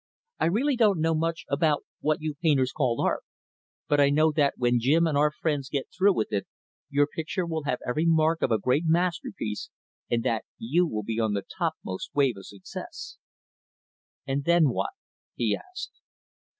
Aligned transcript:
I 0.39 0.45
really 0.45 0.75
don't 0.75 0.99
know 0.99 1.13
much 1.13 1.45
about 1.47 1.83
what 1.99 2.21
you 2.21 2.33
painters 2.41 2.71
call 2.71 3.01
art; 3.01 3.21
but 3.87 3.99
I 4.01 4.09
know 4.09 4.31
that 4.31 4.55
when 4.57 4.79
Jim 4.79 5.05
and 5.05 5.15
our 5.15 5.29
friends 5.29 5.69
get 5.69 5.89
through 5.95 6.15
with 6.15 6.29
it, 6.31 6.47
your 6.89 7.05
picture 7.05 7.45
will 7.45 7.65
have 7.65 7.77
every 7.87 8.07
mark 8.07 8.41
of 8.41 8.49
a 8.51 8.57
great 8.57 8.85
masterpiece, 8.87 9.69
and 10.09 10.23
that 10.23 10.43
you 10.57 10.87
will 10.87 11.03
be 11.03 11.19
on 11.19 11.33
the 11.33 11.45
topmost 11.55 12.09
wave 12.15 12.37
of 12.37 12.47
success." 12.47 13.17
"And 14.25 14.43
then 14.45 14.69
what?" 14.69 14.89
he 15.35 15.55
asked. 15.55 15.99